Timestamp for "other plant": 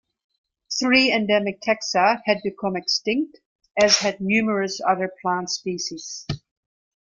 4.83-5.51